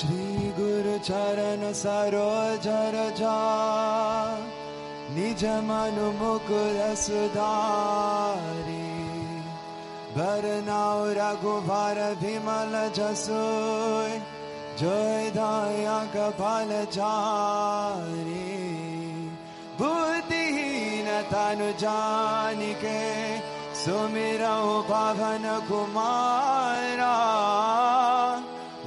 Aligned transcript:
श्री 0.00 0.50
गुरु 0.56 0.96
चरण 1.06 1.62
सरोज 1.76 2.66
रजा 2.94 3.38
निज 5.14 5.42
मनु 5.66 6.06
मुकुर 6.20 6.76
सुधारी। 6.96 8.78
बरनाउ 10.14 11.02
रघुबर 11.18 12.00
विमल 12.22 12.72
जसो 12.98 13.42
जय 14.80 15.30
दया 15.36 15.98
कपाल 16.14 16.72
चारी 16.96 18.48
बुद्धिहीन 19.80 21.10
तनु 21.32 21.68
जानिके 21.84 23.02
सुमिरौ 23.82 24.64
पवन 24.88 25.44
कुमारा। 25.68 27.12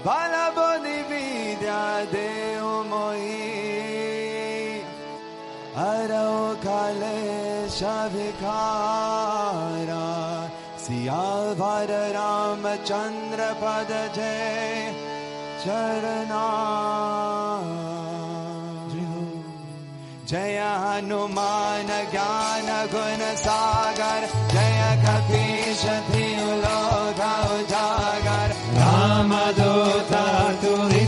बल 0.05 0.34
बुद्धि 0.55 0.98
विद्या 1.09 1.84
देव 2.13 2.63
मोही 2.89 3.38
अरौ 5.84 6.34
काले 6.63 7.20
शभिकारा 7.77 8.49
सियावर 10.85 11.91
रामचंद्र 12.16 13.39
पद 13.61 13.91
जय 14.17 14.91
चरना 15.63 16.45
जय 20.31 20.59
हनुमान 20.83 21.89
ज्ञान 22.11 22.67
गुण 22.94 23.22
सागर, 23.45 24.22
जय 24.53 24.80
कपीश 25.06 25.81
लोक 26.63 27.03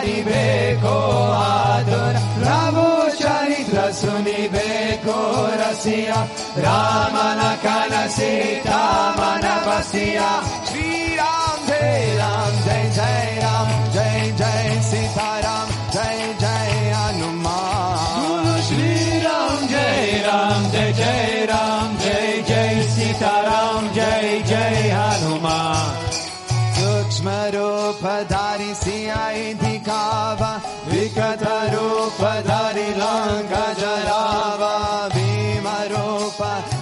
Aribeko 0.00 0.96
Adon 1.36 2.16
Ramo 2.42 2.88
Charitra 3.20 3.86
Sunibeko 3.92 5.18
Rasia 5.60 6.20
Ramana 6.64 7.52
Kanasita 7.64 8.80
Manapasya 9.18 10.30
Sri 10.68 11.16
Ram 11.18 11.60
रूप 31.74 32.20
धारी 32.48 32.88
जरावा 33.80 34.74
भीम 35.14 35.66
रूप 35.92 36.40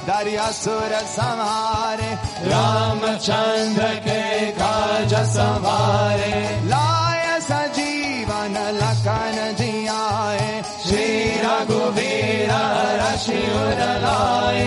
धारी 0.08 0.34
असुर 0.48 0.92
संहारे 1.16 2.12
रामचंद्र 2.50 3.88
के 4.06 4.22
काज 4.60 5.14
संवारे 5.36 6.32
लाय 6.72 7.26
सजीवन 7.48 8.56
लखन 8.80 9.36
जियाए 9.60 10.50
श्री 10.86 11.08
रघुवीर 11.44 12.50
रशिवर 13.02 13.80
लाए 14.04 14.66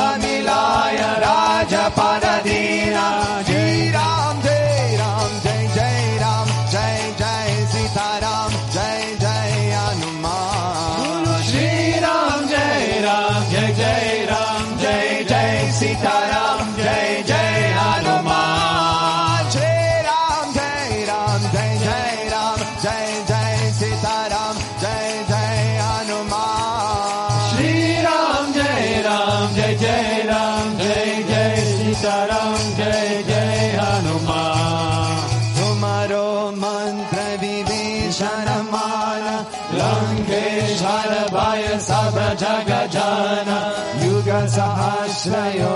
विभीषण 38.21 38.69
माना 38.71 39.35
लंकेश्वर 39.73 41.13
भय 41.33 41.67
सब 41.85 42.17
जग 42.41 42.69
जाना 42.93 43.57
युग 44.03 44.29
सहस्रयो 44.55 45.73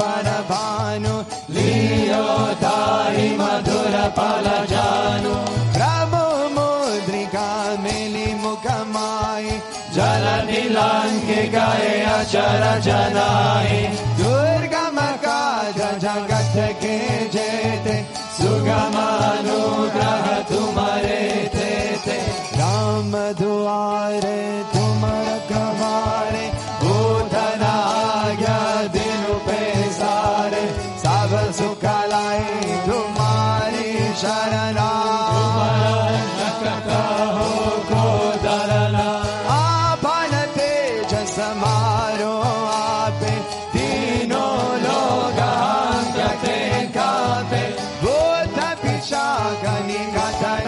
पर 0.00 0.28
भानु 0.50 1.14
लियो 1.54 2.26
ताई 2.62 3.28
मधुर 3.40 3.96
पल 4.18 4.46
जानु 4.72 5.34
प्रभु 5.76 6.22
मुद्रिका 6.58 7.48
मिली 7.82 8.32
मुख 8.44 8.66
माई 8.94 9.58
जल 9.96 10.26
नीलांके 10.50 11.42
गए 11.56 12.00
अचर 12.14 12.64
जनाए 12.86 13.82
दुर्गम 14.20 15.00
काज 15.26 15.80
जगत 16.06 16.56
के 16.84 16.98
जेते 17.34 18.02
सुगम 18.38 18.98
Kani 49.56 50.12
Katana. 50.12 50.67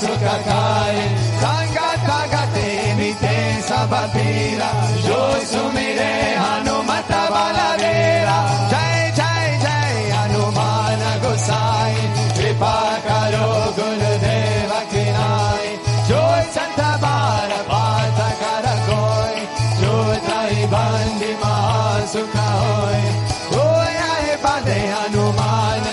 Sukakai, 0.00 0.96
Sangata 1.42 2.20
Gatemi, 2.32 3.12
Tensa 3.20 3.86
Papira, 3.86 4.70
Joy 5.04 5.40
Sumire. 5.44 6.39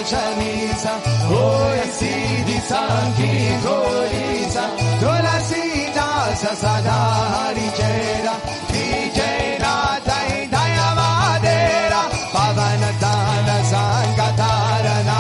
čanica, 0.10 0.94
hoja 1.30 1.88
sidica, 2.00 2.82
kikorica, 3.18 4.64
tulasita 5.00 6.10
sa 6.42 6.52
sada 6.62 7.00
haričera, 7.34 8.36
tičera 8.72 9.76
taj 10.08 10.32
daja 10.54 10.90
vadera, 11.00 12.04
pavana 12.34 12.92
dana 13.04 13.58
sangatarana, 13.72 15.20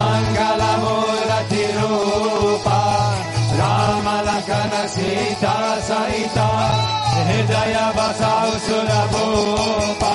mangala 0.00 0.72
mora 0.84 1.40
tirupa, 1.50 2.80
rama 3.58 4.16
lakana 4.28 4.82
sita 4.94 5.56
saita, 5.88 6.48
hridaya 7.16 7.86
basau 7.96 8.50
surabupa, 8.66 10.05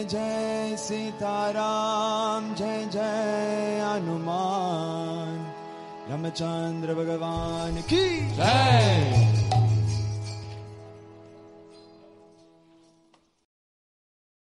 जय 0.00 0.06
जय 0.06 0.76
सीताराम 0.76 2.54
जय 2.54 2.84
जय 2.92 3.80
हनुमान 3.84 5.36
रामचंद्र 6.10 6.94
भगवान 6.94 7.80
की 7.92 8.04
जय 8.36 9.39